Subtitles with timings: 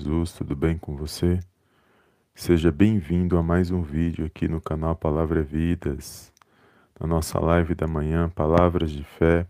[0.00, 1.38] Jesus, tudo bem com você?
[2.34, 6.32] Seja bem-vindo a mais um vídeo aqui no canal Palavra Vidas,
[6.98, 9.46] na nossa live da manhã, Palavras de Fé,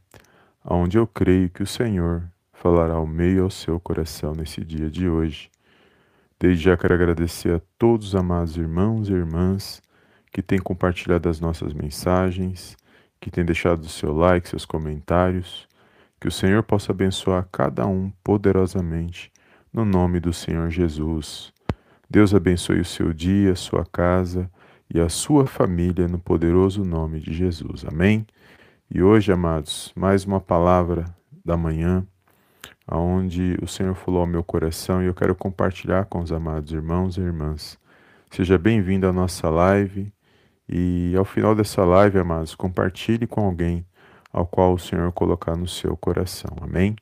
[0.64, 5.08] onde eu creio que o Senhor falará ao meio ao seu coração nesse dia de
[5.08, 5.48] hoje.
[6.40, 9.80] Desde já quero agradecer a todos os amados irmãos e irmãs
[10.32, 12.76] que têm compartilhado as nossas mensagens,
[13.20, 15.68] que têm deixado o seu like, seus comentários.
[16.20, 19.30] Que o Senhor possa abençoar cada um poderosamente,
[19.72, 21.52] no nome do Senhor Jesus.
[22.08, 24.50] Deus abençoe o seu dia, sua casa
[24.92, 27.84] e a sua família no poderoso nome de Jesus.
[27.84, 28.26] Amém?
[28.92, 31.04] E hoje, amados, mais uma palavra
[31.44, 32.04] da manhã,
[32.86, 37.16] aonde o Senhor falou ao meu coração e eu quero compartilhar com os amados irmãos
[37.16, 37.78] e irmãs.
[38.30, 40.12] Seja bem-vindo à nossa live
[40.68, 43.86] e ao final dessa live, amados, compartilhe com alguém
[44.32, 46.56] ao qual o Senhor colocar no seu coração.
[46.60, 46.96] Amém?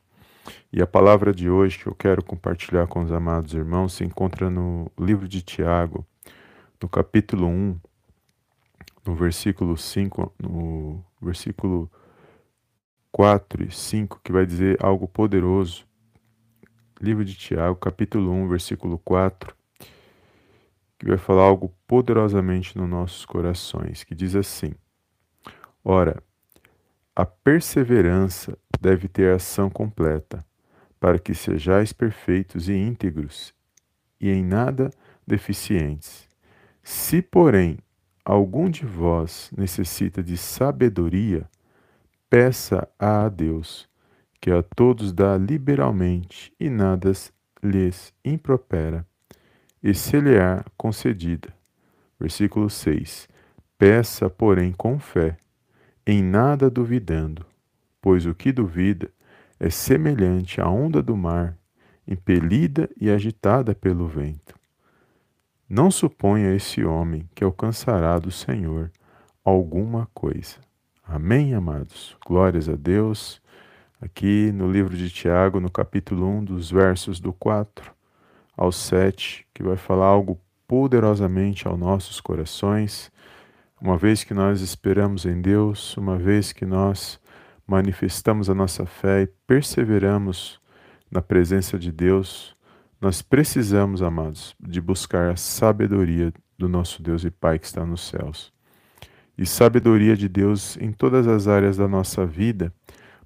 [0.72, 4.50] E a palavra de hoje que eu quero compartilhar com os amados irmãos se encontra
[4.50, 6.06] no livro de Tiago,
[6.80, 7.80] no capítulo 1,
[9.06, 11.90] no versículo 5, no versículo
[13.10, 15.86] 4 e 5, que vai dizer algo poderoso.
[17.00, 19.54] Livro de Tiago, capítulo 1, versículo 4,
[20.98, 24.74] que vai falar algo poderosamente nos nossos corações, que diz assim:
[25.84, 26.22] Ora,
[27.14, 30.44] a perseverança deve ter ação completa,
[30.98, 33.54] para que sejais perfeitos e íntegros,
[34.20, 34.90] e em nada
[35.26, 36.28] deficientes.
[36.82, 37.78] Se, porém,
[38.24, 41.48] algum de vós necessita de sabedoria,
[42.28, 43.88] peça a Deus,
[44.40, 47.12] que a todos dá liberalmente e nada
[47.62, 49.06] lhes impropera,
[49.82, 51.54] e se lhe há concedida.
[52.18, 53.28] Versículo 6.
[53.76, 55.36] Peça, porém, com fé
[56.10, 57.44] em nada duvidando,
[58.00, 59.10] pois o que duvida
[59.58, 61.56] é semelhante à onda do mar,
[62.06, 64.54] impelida e agitada pelo vento.
[65.68, 68.90] Não suponha esse homem que alcançará do Senhor
[69.44, 70.56] alguma coisa.
[71.04, 72.16] Amém, amados?
[72.26, 73.42] Glórias a Deus.
[74.00, 77.92] Aqui no livro de Tiago, no capítulo 1, dos versos do 4
[78.56, 83.10] ao 7, que vai falar algo poderosamente aos nossos corações
[83.80, 87.20] uma vez que nós esperamos em Deus, uma vez que nós
[87.68, 90.58] manifestamos a nossa fé e perseveramos
[91.10, 92.56] na presença de Deus,
[92.98, 98.08] nós precisamos, amados, de buscar a sabedoria do nosso Deus e Pai que está nos
[98.08, 98.52] céus.
[99.36, 102.72] E sabedoria de Deus em todas as áreas da nossa vida,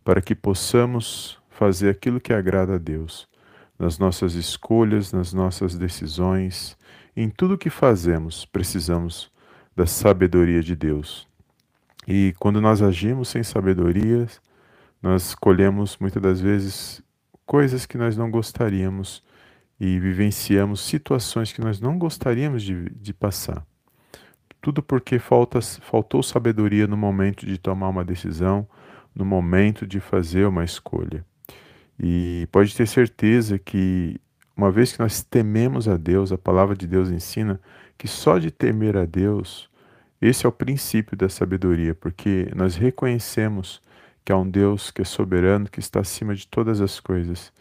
[0.04, 3.28] para que possamos fazer aquilo que agrada a Deus,
[3.78, 6.76] nas nossas escolhas, nas nossas decisões,
[7.16, 9.30] em tudo que fazemos, precisamos
[9.74, 11.31] da sabedoria de Deus.
[12.06, 14.26] E quando nós agimos sem sabedoria,
[15.02, 17.02] nós colhemos muitas das vezes
[17.46, 19.22] coisas que nós não gostaríamos
[19.78, 23.66] e vivenciamos situações que nós não gostaríamos de, de passar.
[24.60, 28.66] Tudo porque falta, faltou sabedoria no momento de tomar uma decisão,
[29.14, 31.24] no momento de fazer uma escolha.
[31.98, 34.20] E pode ter certeza que,
[34.56, 37.60] uma vez que nós tememos a Deus, a palavra de Deus ensina
[37.98, 39.68] que só de temer a Deus,
[40.22, 43.82] esse é o princípio da sabedoria, porque nós reconhecemos
[44.24, 47.52] que há um Deus que é soberano, que está acima de todas as coisas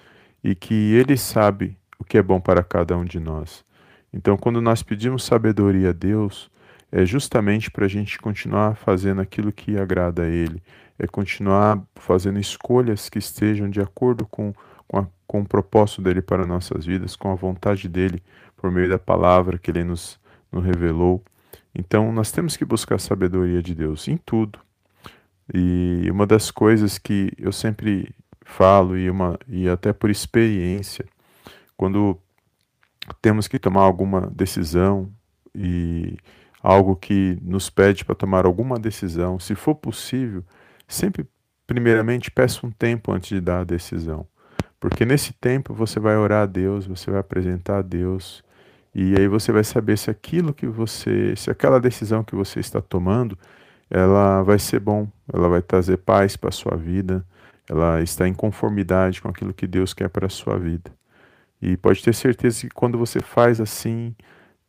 [0.44, 3.66] e que ele sabe o que é bom para cada um de nós.
[4.14, 6.52] Então, quando nós pedimos sabedoria a Deus,
[6.92, 10.62] é justamente para a gente continuar fazendo aquilo que agrada a Ele,
[11.00, 14.54] é continuar fazendo escolhas que estejam de acordo com,
[14.88, 18.22] com, a, com o propósito dele para nossas vidas, com a vontade dele
[18.58, 20.20] por meio da palavra que Ele nos
[20.52, 21.24] nos revelou.
[21.74, 24.60] Então, nós temos que buscar a sabedoria de Deus em tudo.
[25.54, 31.06] E uma das coisas que eu sempre falo, e, uma, e até por experiência,
[31.78, 32.18] quando
[33.22, 35.12] temos que tomar alguma decisão
[35.56, 36.18] e
[36.62, 40.44] algo que nos pede para tomar alguma decisão, se for possível,
[40.88, 41.26] sempre,
[41.66, 44.28] primeiramente, peça um tempo antes de dar a decisão.
[44.80, 48.44] Porque nesse tempo você vai orar a Deus, você vai apresentar a Deus,
[48.94, 52.82] e aí você vai saber se aquilo que você, se aquela decisão que você está
[52.82, 53.38] tomando,
[53.90, 57.26] ela vai ser bom, ela vai trazer paz para a sua vida,
[57.70, 60.92] ela está em conformidade com aquilo que Deus quer para a sua vida.
[61.62, 64.16] E pode ter certeza que quando você faz assim,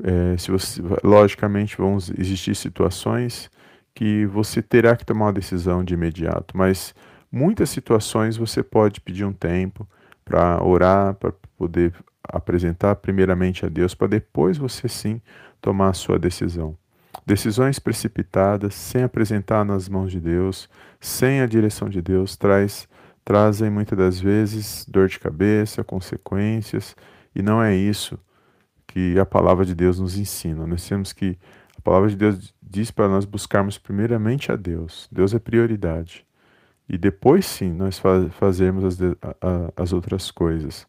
[0.02, 3.50] é, se você, logicamente vão existir situações
[3.94, 6.94] que você terá que tomar uma decisão de imediato, mas
[7.30, 9.88] muitas situações você pode pedir um tempo
[10.24, 11.92] para orar, para poder
[12.24, 15.20] apresentar primeiramente a Deus, para depois você sim
[15.60, 16.76] tomar a sua decisão.
[17.26, 20.69] Decisões precipitadas, sem apresentar nas mãos de Deus,
[21.00, 22.88] sem a direção de Deus, traz,
[23.24, 26.96] trazem muitas das vezes dor de cabeça, consequências
[27.34, 28.19] E não é isso
[28.86, 30.66] que a palavra de Deus nos ensina.
[30.66, 31.38] Nós temos que
[31.78, 35.08] a palavra de Deus diz para nós buscarmos primeiramente a Deus.
[35.10, 36.26] Deus é prioridade.
[36.88, 38.00] E depois sim nós
[38.32, 38.98] fazemos as,
[39.76, 40.86] as outras coisas.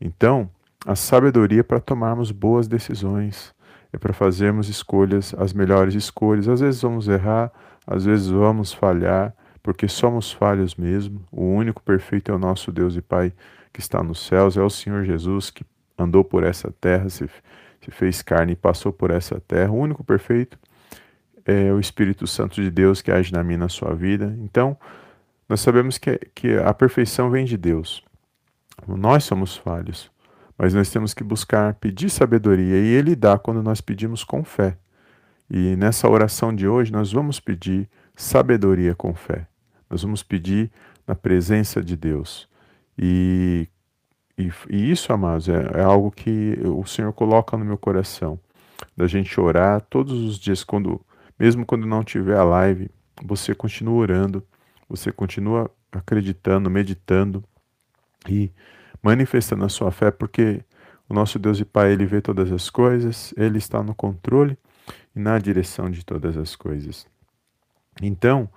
[0.00, 0.50] Então,
[0.86, 3.54] a sabedoria para tomarmos boas decisões,
[3.92, 6.48] é para fazermos escolhas, as melhores escolhas.
[6.48, 7.52] Às vezes vamos errar,
[7.86, 11.20] às vezes vamos falhar, porque somos falhos mesmo.
[11.30, 13.32] O único perfeito é o nosso Deus e Pai
[13.72, 15.64] que está nos céus, é o Senhor Jesus que
[15.98, 17.28] andou por essa terra, se,
[17.80, 19.70] se fez carne e passou por essa terra.
[19.70, 20.58] O único perfeito
[21.44, 24.36] é o Espírito Santo de Deus que age na minha na sua vida.
[24.40, 24.76] Então,
[25.48, 28.02] nós sabemos que, que a perfeição vem de Deus.
[28.86, 30.10] Nós somos falhos,
[30.62, 34.76] mas nós temos que buscar pedir sabedoria e Ele dá quando nós pedimos com fé.
[35.48, 39.46] E nessa oração de hoje nós vamos pedir sabedoria com fé.
[39.88, 40.70] Nós vamos pedir
[41.06, 42.46] na presença de Deus.
[42.98, 43.68] E,
[44.36, 48.38] e, e isso, amados, é, é, algo que o Senhor coloca no meu coração.
[48.94, 51.00] Da gente orar todos os dias, quando,
[51.38, 52.90] mesmo quando não tiver a live,
[53.24, 54.46] você continua orando,
[54.86, 57.42] você continua acreditando, meditando
[58.28, 58.52] e
[59.02, 60.62] manifestando a sua fé, porque
[61.08, 64.56] o nosso Deus e Pai, Ele vê todas as coisas, Ele está no controle
[65.14, 67.06] e na direção de todas as coisas.
[68.00, 68.48] Então,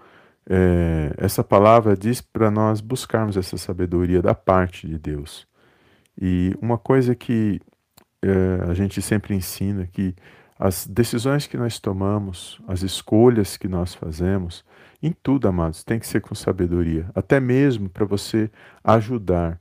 [0.49, 5.47] é, essa palavra diz para nós buscarmos essa sabedoria da parte de Deus.
[6.19, 7.59] E uma coisa que
[8.21, 10.15] é, a gente sempre ensina que
[10.59, 14.63] as decisões que nós tomamos, as escolhas que nós fazemos,
[15.01, 18.49] em tudo, amados, tem que ser com sabedoria, até mesmo para você
[18.83, 19.59] ajudar.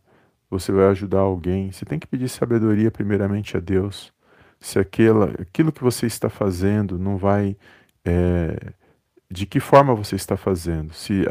[0.53, 4.13] Você vai ajudar alguém, você tem que pedir sabedoria primeiramente a Deus.
[4.61, 7.57] Se aquela, aquilo que você está fazendo não vai
[8.05, 8.73] é,
[9.31, 10.93] de que forma você está fazendo.
[10.93, 11.25] Se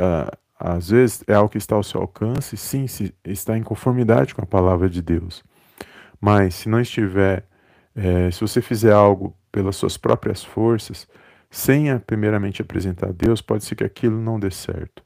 [0.59, 4.41] às vezes é algo que está ao seu alcance, sim, se está em conformidade com
[4.41, 5.43] a palavra de Deus.
[6.19, 7.45] Mas se não estiver,
[7.95, 11.07] é, se você fizer algo pelas suas próprias forças,
[11.49, 15.03] sem a, primeiramente apresentar a Deus, pode ser que aquilo não dê certo.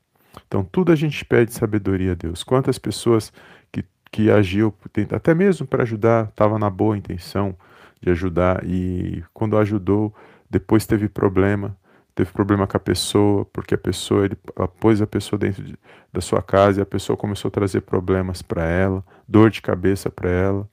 [0.48, 2.44] Então, tudo a gente pede sabedoria a Deus.
[2.44, 3.32] Quantas pessoas
[3.72, 3.84] que,
[4.16, 4.74] que agiu,
[5.12, 7.54] até mesmo para ajudar, estava na boa intenção
[8.00, 10.16] de ajudar, e quando ajudou,
[10.50, 11.76] depois teve problema,
[12.16, 14.38] teve problema com a pessoa, porque a pessoa, ele
[14.80, 15.78] pôs a pessoa dentro de,
[16.14, 20.10] da sua casa e a pessoa começou a trazer problemas para ela, dor de cabeça
[20.10, 20.70] para ela.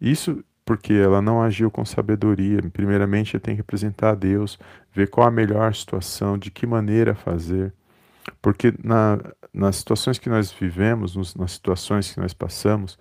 [0.00, 2.62] Isso porque ela não agiu com sabedoria.
[2.72, 4.58] Primeiramente, tem que apresentar a Deus,
[4.94, 7.70] ver qual a melhor situação, de que maneira fazer.
[8.40, 9.18] Porque na,
[9.52, 12.98] nas situações que nós vivemos, nos, nas situações que nós passamos,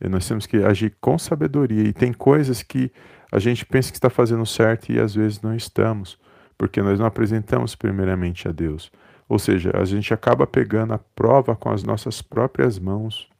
[0.00, 1.82] eh, nós temos que agir com sabedoria.
[1.82, 2.92] E tem coisas que
[3.30, 6.18] a gente pensa que está fazendo certo e às vezes não estamos
[6.58, 8.90] porque nós não apresentamos primeiramente a Deus.
[9.28, 13.30] Ou seja, a gente acaba pegando a prova com as nossas próprias mãos.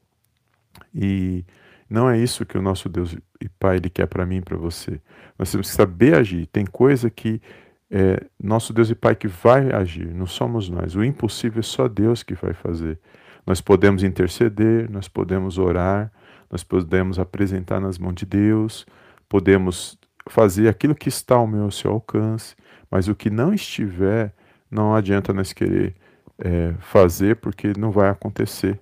[0.94, 1.44] E
[1.90, 4.56] não é isso que o nosso Deus e Pai ele quer para mim e para
[4.56, 5.00] você.
[5.36, 6.46] Nós temos que saber agir.
[6.46, 7.42] Tem coisa que
[7.90, 10.94] é nosso Deus e Pai que vai agir, não somos nós.
[10.94, 12.99] O impossível é só Deus que vai fazer.
[13.46, 16.12] Nós podemos interceder, nós podemos orar,
[16.50, 18.87] nós podemos apresentar nas mãos de Deus,
[19.29, 19.99] podemos
[20.29, 22.55] fazer aquilo que está ao meu ao seu alcance,
[22.90, 24.34] mas o que não estiver,
[24.70, 25.94] não adianta nós querer
[26.38, 28.79] é, fazer, porque não vai acontecer.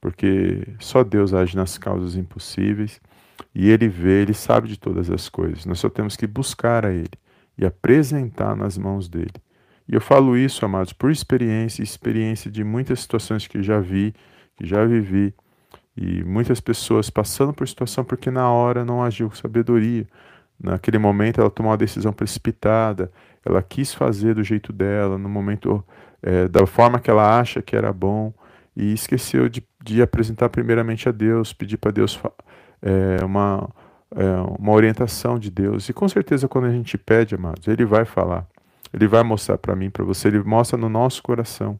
[0.00, 3.00] Porque só Deus age nas causas impossíveis
[3.54, 5.66] e Ele vê, Ele sabe de todas as coisas.
[5.66, 7.10] Nós só temos que buscar a Ele
[7.56, 9.34] e apresentar nas mãos dele.
[9.88, 14.14] E eu falo isso, amados, por experiência, experiência de muitas situações que já vi,
[14.56, 15.34] que já vivi,
[15.96, 20.06] e muitas pessoas passando por situação porque na hora não agiu com sabedoria.
[20.58, 23.10] Naquele momento ela tomou uma decisão precipitada,
[23.44, 25.84] ela quis fazer do jeito dela, no momento
[26.22, 28.32] é, da forma que ela acha que era bom,
[28.76, 32.20] e esqueceu de, de apresentar primeiramente a Deus, pedir para Deus
[32.80, 33.68] é, uma,
[34.16, 35.88] é, uma orientação de Deus.
[35.88, 38.46] E com certeza, quando a gente pede, amados, Ele vai falar,
[38.92, 41.78] Ele vai mostrar para mim, para você, Ele mostra no nosso coração.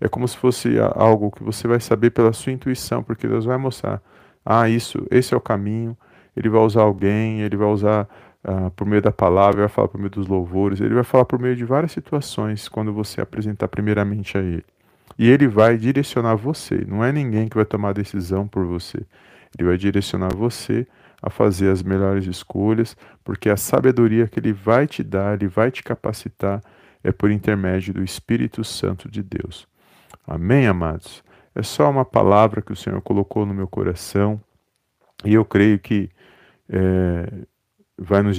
[0.00, 3.58] É como se fosse algo que você vai saber pela sua intuição, porque Deus vai
[3.58, 4.00] mostrar.
[4.44, 5.96] Ah, isso, esse é o caminho.
[6.34, 8.08] Ele vai usar alguém, ele vai usar
[8.44, 11.26] uh, por meio da palavra, ele vai falar por meio dos louvores, ele vai falar
[11.26, 14.64] por meio de várias situações quando você apresentar primeiramente a ele.
[15.18, 19.04] E ele vai direcionar você, não é ninguém que vai tomar a decisão por você.
[19.58, 20.86] Ele vai direcionar você
[21.22, 25.70] a fazer as melhores escolhas, porque a sabedoria que ele vai te dar, ele vai
[25.70, 26.62] te capacitar,
[27.02, 29.66] é por intermédio do Espírito Santo de Deus.
[30.26, 31.22] Amém, amados?
[31.54, 34.40] É só uma palavra que o Senhor colocou no meu coração
[35.24, 36.08] e eu creio que
[36.68, 37.26] é,
[37.98, 38.38] vai nos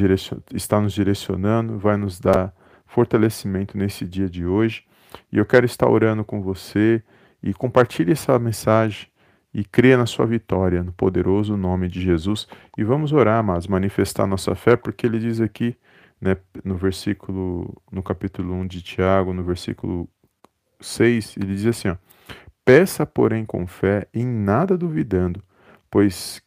[0.53, 2.53] está nos direcionando, vai nos dar
[2.85, 4.83] fortalecimento nesse dia de hoje.
[5.31, 7.03] E eu quero estar orando com você
[7.43, 9.07] e compartilhe essa mensagem
[9.53, 12.47] e crê na sua vitória, no poderoso nome de Jesus.
[12.77, 15.75] E vamos orar, mas manifestar nossa fé, porque ele diz aqui,
[16.19, 20.07] né, no versículo, no capítulo 1 de Tiago, no versículo
[20.79, 21.97] 6, ele diz assim: ó,
[22.63, 25.43] Peça, porém, com fé, em nada duvidando,
[25.89, 26.41] pois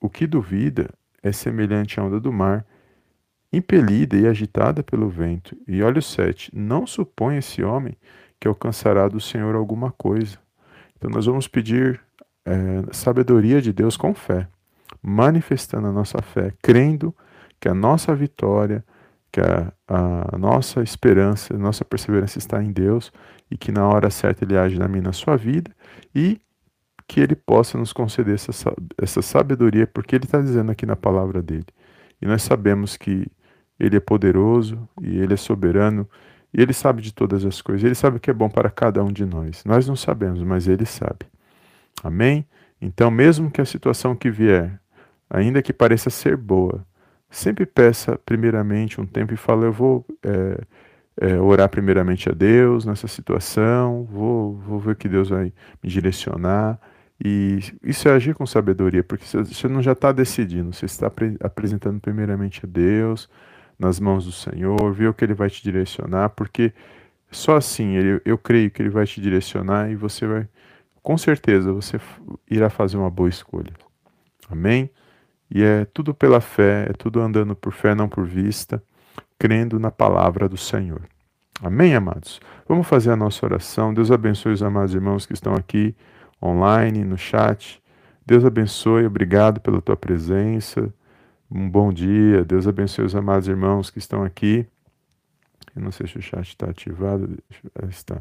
[0.00, 0.88] o que duvida
[1.22, 2.64] é semelhante à onda do mar,
[3.52, 5.56] impelida e agitada pelo vento.
[5.66, 7.96] E olha o 7: Não supõe esse homem
[8.40, 10.38] que alcançará do Senhor alguma coisa.
[10.96, 12.00] Então, nós vamos pedir
[12.48, 14.48] é, sabedoria de Deus com fé,
[15.02, 17.14] manifestando a nossa fé, crendo
[17.60, 18.82] que a nossa vitória,
[19.30, 23.12] que a, a nossa esperança, a nossa perseverança está em Deus
[23.50, 25.70] e que na hora certa Ele age na minha na sua vida
[26.14, 26.40] e
[27.06, 28.52] que Ele possa nos conceder essa,
[28.96, 31.66] essa sabedoria, porque Ele está dizendo aqui na palavra dele.
[32.20, 33.26] E nós sabemos que
[33.78, 36.08] Ele é poderoso e Ele é soberano
[36.52, 37.84] e Ele sabe de todas as coisas.
[37.84, 39.64] Ele sabe o que é bom para cada um de nós.
[39.66, 41.26] Nós não sabemos, mas Ele sabe.
[42.02, 42.46] Amém?
[42.80, 44.80] Então, mesmo que a situação que vier,
[45.28, 46.86] ainda que pareça ser boa,
[47.30, 50.60] sempre peça primeiramente um tempo e fala: Eu vou é,
[51.20, 55.52] é, orar primeiramente a Deus nessa situação, vou, vou ver que Deus vai
[55.82, 56.78] me direcionar.
[57.22, 62.00] E isso é agir com sabedoria, porque você não já está decidindo, você está apresentando
[62.00, 63.28] primeiramente a Deus,
[63.76, 66.72] nas mãos do Senhor, ver o que Ele vai te direcionar, porque
[67.28, 70.48] só assim ele, eu creio que Ele vai te direcionar e você vai
[71.08, 71.98] com certeza você
[72.50, 73.72] irá fazer uma boa escolha.
[74.46, 74.90] Amém?
[75.50, 78.82] E é tudo pela fé, é tudo andando por fé, não por vista,
[79.38, 81.00] crendo na palavra do Senhor.
[81.62, 82.38] Amém, amados?
[82.68, 83.94] Vamos fazer a nossa oração.
[83.94, 85.96] Deus abençoe os amados irmãos que estão aqui
[86.42, 87.82] online, no chat.
[88.26, 90.92] Deus abençoe, obrigado pela tua presença.
[91.50, 92.44] Um bom dia.
[92.44, 94.66] Deus abençoe os amados irmãos que estão aqui.
[95.74, 97.38] Eu não sei se o chat está ativado.
[97.88, 98.20] Está.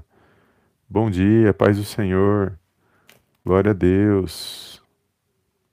[0.89, 2.58] Bom dia, paz do Senhor.
[3.48, 4.84] Glória a Deus.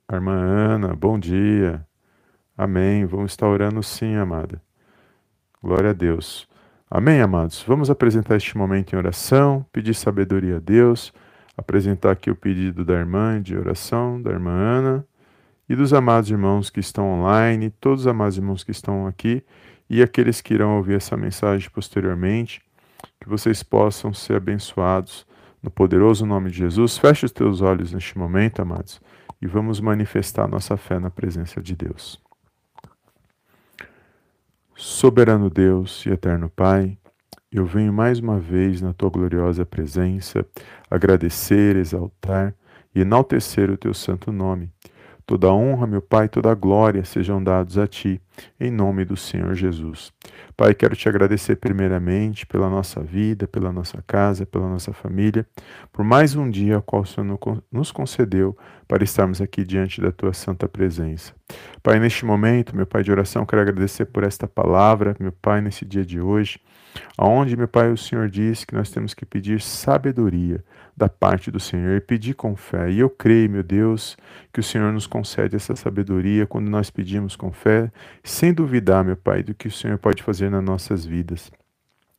[0.09, 1.85] Irmã Ana, bom dia.
[2.57, 3.05] Amém.
[3.05, 4.63] Vamos estar orando sim, amada.
[5.61, 6.49] Glória a Deus.
[6.89, 7.65] Amém, amados.
[7.67, 11.13] Vamos apresentar este momento em oração, pedir sabedoria a Deus,
[11.57, 15.05] apresentar aqui o pedido da irmã de oração, da irmã Ana,
[15.69, 19.43] e dos amados irmãos que estão online, todos os amados irmãos que estão aqui
[19.91, 22.63] e aqueles que irão ouvir essa mensagem posteriormente,
[23.21, 25.27] que vocês possam ser abençoados
[25.65, 29.01] no poderoso nome de Jesus, feche os teus olhos neste momento, amados,
[29.41, 32.21] e vamos manifestar nossa fé na presença de Deus.
[34.77, 36.99] Soberano Deus e eterno Pai,
[37.51, 40.45] eu venho mais uma vez na tua gloriosa presença
[40.91, 42.55] agradecer, exaltar
[42.95, 44.71] e enaltecer o teu santo nome
[45.27, 48.21] Toda honra, meu Pai, toda glória sejam dados a Ti,
[48.61, 50.13] em nome do Senhor Jesus.
[50.55, 55.47] Pai, quero te agradecer primeiramente pela nossa vida, pela nossa casa, pela nossa família,
[55.91, 57.39] por mais um dia ao qual o Senhor
[57.73, 58.55] nos concedeu
[58.87, 61.33] para estarmos aqui diante da Tua santa presença.
[61.83, 65.87] Pai, neste momento, meu Pai de oração, quero agradecer por esta palavra, meu Pai, nesse
[65.87, 66.61] dia de hoje,
[67.17, 70.63] aonde, meu Pai, o Senhor diz que nós temos que pedir sabedoria
[70.97, 72.91] da parte do Senhor e pedir com fé.
[72.91, 74.17] E eu creio, meu Deus,
[74.53, 77.91] que o Senhor nos concede essa sabedoria quando nós pedimos com fé,
[78.23, 81.51] sem duvidar, meu Pai, do que o Senhor pode fazer nas nossas vidas.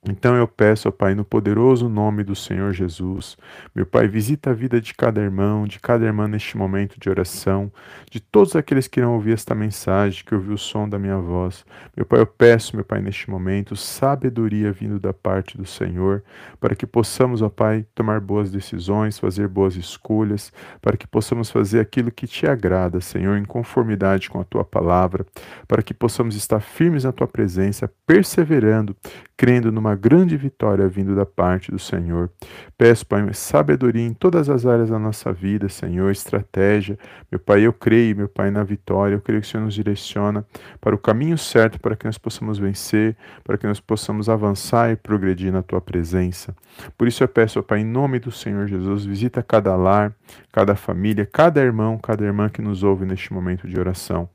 [0.08, 3.36] Então eu peço, ó Pai, no poderoso nome do Senhor Jesus,
[3.74, 7.72] meu Pai, visita a vida de cada irmão, de cada irmã neste momento de oração,
[8.12, 11.66] de todos aqueles que irão ouvir esta mensagem, que ouviu o som da minha voz.
[11.98, 16.24] Meu Pai, eu peço, meu Pai, neste momento, sabedoria vindo da parte do Senhor,
[16.60, 21.80] para que possamos, ó Pai, tomar boas decisões, fazer boas escolhas, para que possamos fazer
[21.80, 25.26] aquilo que te agrada, Senhor, em conformidade com a tua palavra,
[25.68, 28.96] para que possamos estar firmes na tua presença, perseverando,
[29.38, 32.32] crendo numa grande vitória vindo da parte do Senhor.
[32.78, 36.98] Peço, Pai, sabedoria em todas as áreas da nossa vida, Senhor, estratégia.
[37.32, 39.16] Meu Pai, eu creio, meu Pai, na vitória.
[39.16, 40.46] Eu creio que o Senhor nos direciona
[40.80, 44.96] para o caminho certo para que nós possamos vencer, para que nós possamos avançar e
[44.96, 46.56] progredir na tua presença.
[46.98, 50.14] Por isso eu peço, Pai, em nome do Senhor Jesus, visita cada lar,
[50.52, 54.30] cada família, cada irmão, cada irmã que nos ouve neste momento de oração.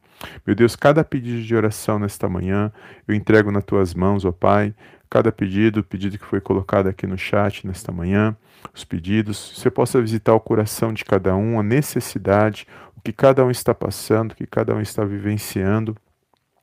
[0.47, 2.73] Meu Deus, cada pedido de oração nesta manhã
[3.07, 4.75] eu entrego nas tuas mãos, ó Pai
[5.11, 8.37] cada pedido, o pedido que foi colocado aqui no chat nesta manhã,
[8.73, 12.65] os pedidos, você possa visitar o coração de cada um, a necessidade,
[12.97, 15.97] o que cada um está passando, o que cada um está vivenciando.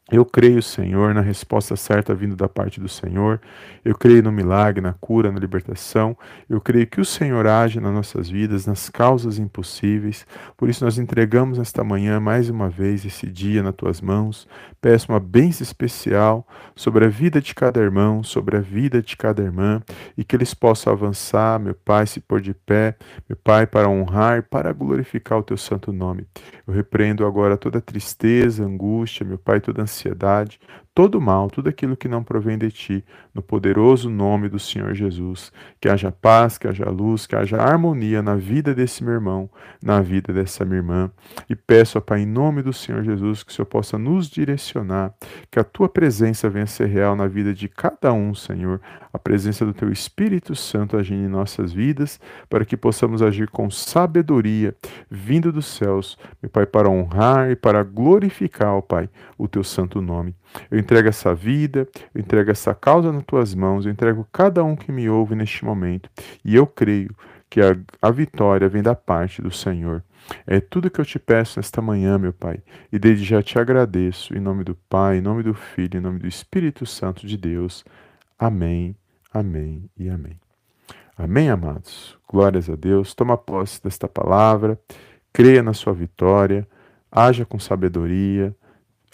[0.10, 3.42] Eu creio, Senhor, na resposta certa vindo da parte do Senhor.
[3.84, 6.18] Eu creio no milagre, na cura, na libertação.
[6.50, 10.26] Eu creio que o Senhor age nas nossas vidas, nas causas impossíveis.
[10.56, 14.48] Por isso, nós entregamos nesta manhã, mais uma vez, esse dia nas tuas mãos.
[14.80, 19.44] Peço uma bênção especial sobre a vida de cada irmão, sobre a vida de cada
[19.44, 19.82] irmã,
[20.18, 22.96] e que eles possam avançar, meu Pai, se pôr de pé,
[23.28, 26.26] meu Pai, para honrar, para glorificar o teu santo nome.
[26.66, 30.60] Eu repreendo agora toda tristeza, angústia, meu Pai, toda ansiedade ansiedade,
[30.98, 35.52] todo mal, tudo aquilo que não provém de ti, no poderoso nome do Senhor Jesus.
[35.80, 39.48] Que haja paz, que haja luz, que haja harmonia na vida desse meu irmão,
[39.80, 41.12] na vida dessa minha irmã.
[41.48, 45.14] E peço, ó Pai, em nome do Senhor Jesus, que o Senhor possa nos direcionar,
[45.52, 48.82] que a tua presença venha ser real na vida de cada um, Senhor.
[49.14, 53.70] A presença do teu Espírito Santo agindo em nossas vidas, para que possamos agir com
[53.70, 54.76] sabedoria,
[55.12, 60.02] vindo dos céus, meu Pai, para honrar e para glorificar, ó Pai, o teu santo
[60.02, 60.34] nome.
[60.72, 64.74] Eu entrego essa vida, eu entrego essa causa nas tuas mãos, eu entrego cada um
[64.74, 66.10] que me ouve neste momento.
[66.46, 67.14] E eu creio
[67.50, 70.02] que a, a vitória vem da parte do Senhor.
[70.46, 74.34] É tudo que eu te peço nesta manhã, meu Pai, e desde já te agradeço,
[74.34, 77.84] em nome do Pai, em nome do Filho, em nome do Espírito Santo de Deus.
[78.40, 78.96] Amém,
[79.34, 80.40] amém e amém.
[81.18, 82.18] Amém, amados?
[82.30, 83.14] Glórias a Deus.
[83.14, 84.80] Toma posse desta palavra,
[85.34, 86.66] creia na sua vitória,
[87.12, 88.56] haja com sabedoria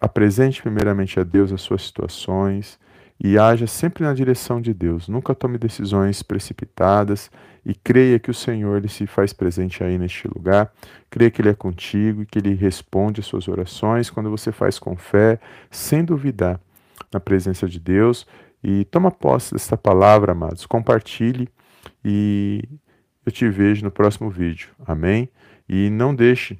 [0.03, 2.77] Apresente primeiramente a Deus as suas situações
[3.17, 5.07] e haja sempre na direção de Deus.
[5.07, 7.31] Nunca tome decisões precipitadas
[7.65, 10.73] e creia que o Senhor ele se faz presente aí neste lugar.
[11.09, 14.77] Creia que Ele é contigo e que Ele responde às suas orações quando você faz
[14.77, 15.39] com fé,
[15.71, 16.59] sem duvidar,
[17.09, 18.27] na presença de Deus.
[18.61, 20.65] E toma posse desta palavra, amados.
[20.65, 21.47] Compartilhe
[22.03, 22.61] e
[23.25, 24.67] eu te vejo no próximo vídeo.
[24.85, 25.29] Amém?
[25.69, 26.59] E não deixe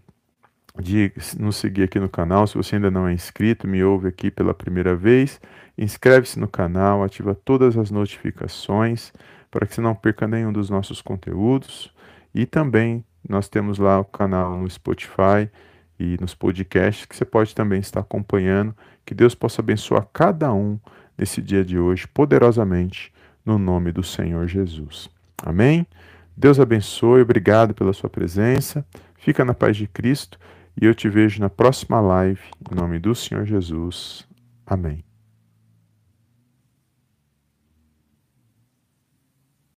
[0.80, 2.48] de nos seguir aqui no canal.
[2.48, 5.40] Se você ainda não é inscrito, me ouve aqui pela primeira vez,
[5.78, 9.12] inscreve-se no canal, ativa todas as notificações
[9.52, 11.94] para que você não perca nenhum dos nossos conteúdos.
[12.34, 15.50] E também nós temos lá o canal no Spotify
[16.00, 18.76] e nos podcasts que você pode também estar acompanhando.
[19.06, 20.80] Que Deus possa abençoar cada um
[21.16, 23.14] nesse dia de hoje poderosamente
[23.46, 25.10] no nome do Senhor Jesus.
[25.46, 25.86] Amém?
[26.36, 28.84] Deus abençoe, obrigado pela sua presença.
[29.18, 30.40] Fica na paz de Cristo
[30.80, 34.28] e eu te vejo na próxima live, em nome do Senhor Jesus.
[34.66, 35.04] Amém.